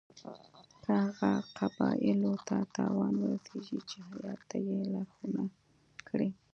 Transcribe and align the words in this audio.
که 0.83 0.91
هغو 1.05 1.31
قبایلو 1.57 2.33
ته 2.47 2.57
تاوان 2.75 3.13
ورسیږي 3.19 3.79
چې 3.89 3.97
هیات 4.07 4.41
ته 4.49 4.57
یې 4.67 4.77
لارښودنه 4.93 5.43
کړې. 6.09 6.29